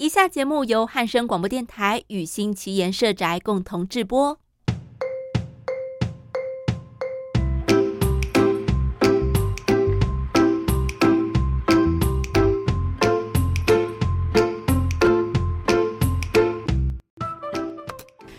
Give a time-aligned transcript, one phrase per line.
[0.00, 4.38] 以下节目由汉声广播电台与新奇言社宅共同制播。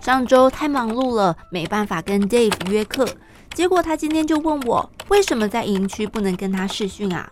[0.00, 3.06] 上周太忙碌了，没办法跟 Dave 约课，
[3.52, 7.30] 结果他今天就问我，为什么在营区不能跟他试训啊？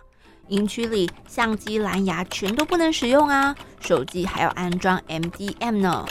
[0.51, 6.05] 营区里相机、蓝牙全都不能使用啊，手机还要安装 MDM 呢。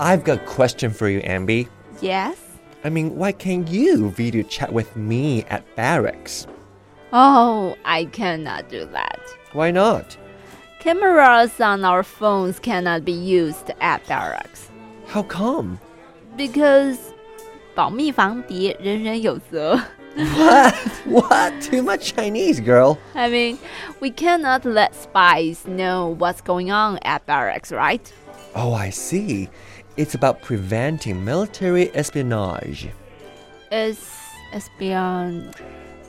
[0.00, 1.68] I've got a question for you, Aenbie.
[2.00, 2.36] Yes.
[2.84, 6.46] I mean, why can't you video chat with me at barracks?
[7.12, 9.20] Oh, I cannot do that.
[9.52, 10.16] Why not?
[10.80, 14.70] Cameras on our phones cannot be used at barracks.
[15.06, 15.78] How come?
[16.37, 16.97] because
[17.75, 19.79] 保密防谍，人人有责。
[20.15, 20.75] What?
[21.05, 21.53] what?
[21.61, 22.97] Too much Chinese, girl.
[23.15, 23.57] I mean,
[23.99, 28.01] we cannot let spies know what's going on at barracks, right?
[28.55, 29.49] Oh, I see.
[29.97, 32.89] It's about preventing military espionage.
[33.71, 33.99] Is
[34.53, 35.55] espionage.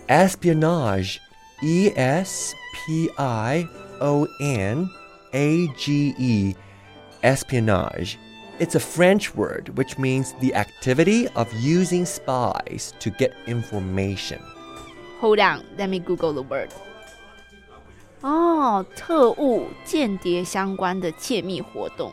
[0.08, 1.20] Espionage.
[1.62, 3.66] E S P I
[4.02, 4.90] O N
[5.32, 6.54] A G E.
[7.22, 8.18] Espionage.
[8.58, 14.40] It's a French word which means the activity of using spies to get information.
[15.20, 16.70] Hold on, let me Google the word.
[18.20, 22.12] 哦，特务、间谍相关的窃密活动。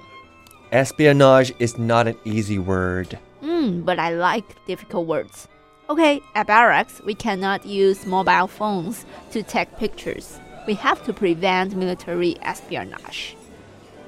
[0.72, 3.18] Espionage is not an easy word.
[3.42, 5.48] Hmm, but I like difficult words.
[5.88, 10.40] Okay, at barracks, we cannot use mobile phones to take pictures.
[10.68, 13.36] We have to prevent military espionage.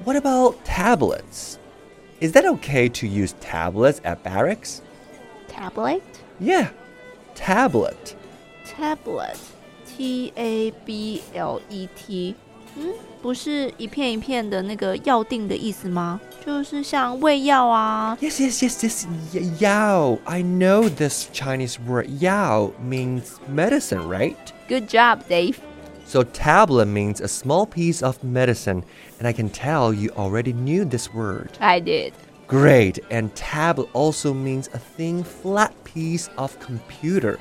[0.04, 1.58] What about tablets?
[2.20, 4.80] Is that okay to use tablets at barracks?
[5.48, 6.02] Tablet?
[6.40, 6.68] Yeah,
[7.34, 8.14] tablet.
[8.66, 9.36] Tablet,
[9.86, 12.34] T A B L E T，
[12.76, 16.20] 嗯，不是一片一片的那个药锭的意思吗？
[16.44, 18.16] 就是像胃药啊。
[18.20, 19.06] Yes, yes, yes, yes.
[19.32, 20.18] y- Yao.
[20.24, 24.36] I know this Chinese word yao means medicine, right?
[24.68, 25.56] Good job, Dave.
[26.08, 28.84] So tablet means a small piece of medicine,
[29.18, 31.50] and I can tell you already knew this word.
[31.60, 32.12] I did.
[32.46, 32.98] Great.
[33.10, 37.38] And tablet also means a thin, flat piece of computer.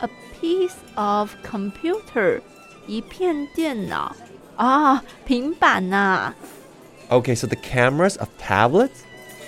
[0.00, 0.08] A
[0.40, 2.40] piece of computer，
[2.86, 4.14] 一片电脑
[4.56, 6.34] 啊，平板呐、
[7.10, 9.02] Okay, so the cameras of tablets,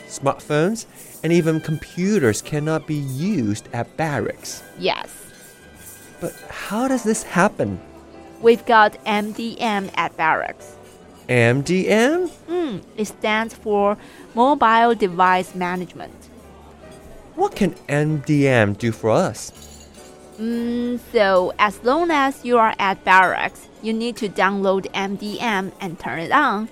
[0.09, 0.85] smartphones,
[1.23, 4.63] and even computers cannot be used at barracks.
[4.79, 5.09] Yes,
[6.21, 7.79] But how does this happen?
[8.42, 10.76] We've got MDM at barracks.
[11.28, 12.30] MDM?
[12.30, 13.98] Hmm, it stands for
[14.34, 16.14] Mobile Device Management.
[17.36, 19.52] What can MDM do for us?
[20.40, 26.00] Mm, so, as long as you are at barracks, you need to download MDM and
[26.00, 26.70] turn it on.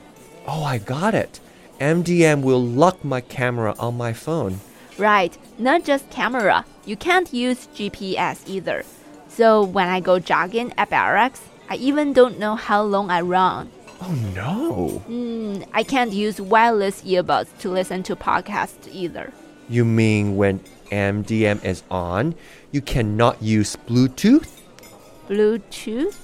[0.47, 1.39] Oh, I got it.
[1.79, 4.59] MDM will lock my camera on my phone.
[4.97, 6.65] Right, not just camera.
[6.85, 8.83] You can't use GPS either.
[9.27, 13.70] So, when I go jogging at barracks, I even don't know how long I run.
[14.00, 15.02] Oh no.
[15.08, 19.32] Mm, I can't use wireless earbuds to listen to podcasts either.
[19.68, 22.34] You mean when MDM is on,
[22.72, 24.60] you cannot use Bluetooth?
[25.28, 26.16] Bluetooth?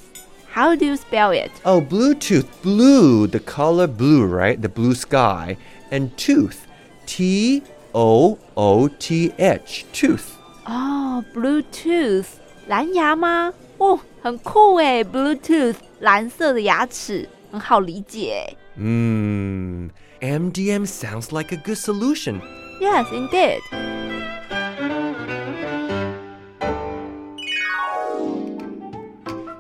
[0.51, 1.53] How do you spell it?
[1.65, 2.49] Oh, Bluetooth.
[2.63, 4.61] Blue, the color blue, right?
[4.61, 5.57] The blue sky.
[5.91, 6.67] And tooth.
[7.07, 7.63] T
[7.95, 9.87] O O T H.
[9.93, 10.35] Tooth.
[10.65, 12.27] 哦、b l u e t o o t h
[12.67, 13.53] 蓝牙吗？
[13.84, 18.56] 哦，很酷诶 b l u e t o o t h 蓝色的牙齿，很好理解。
[18.80, 19.90] Mmm.
[20.22, 22.40] MDM sounds like a good solution.
[22.80, 23.60] Yes, indeed.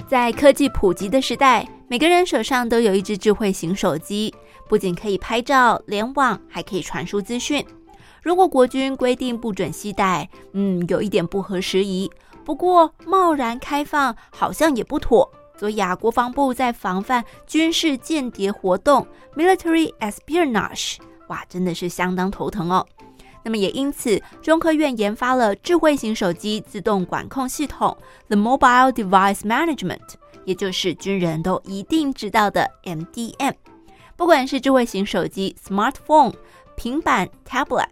[0.07, 4.33] 在科技普及的时代，每个人手上都有一只智慧型手机，
[4.69, 7.65] 不仅可以拍照、联网，还可以传输资讯。
[8.21, 12.09] 如果国军规定不准携带，嗯，有一点不合时宜。
[12.45, 20.97] 不过贸然开放好像也不妥，所以啊，国防部在防范军事间谍活动 （military espionage），
[21.27, 22.85] 哇，真的是相当头疼哦。
[23.45, 27.97] 那么也因此，中科院研发了智慧型手机自动管控系统
[28.27, 30.15] The Mobile Device Management，
[30.45, 33.53] 也就是军人都一定知道的 MDM。
[34.15, 36.33] 不管是智慧型手机 （smartphone）、
[36.77, 37.87] 平板 （tablet），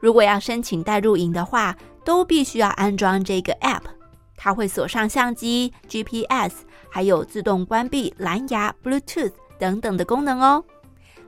[0.00, 3.82] 如果要申请带入营的话，都必须要安装这个 App。
[4.36, 10.64] 它会锁上相机、GPS，还有自动关闭蓝牙、Bluetooth 等等的功能哦。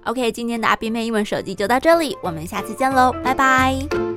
[0.04, 4.11] OK，今天的阿斌妹英文手机就到这里，我们下次见喽，拜拜。